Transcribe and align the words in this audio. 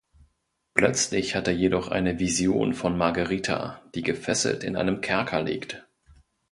Plötzlich 0.73 1.35
hat 1.35 1.47
er 1.47 1.53
jedoch 1.53 1.87
eine 1.89 2.17
Vision 2.17 2.73
von 2.73 2.97
Margherita, 2.97 3.83
die 3.93 4.01
gefesselt 4.01 4.63
in 4.63 4.75
einem 4.75 4.99
Kerker 5.01 5.43
liegt. 5.43 5.87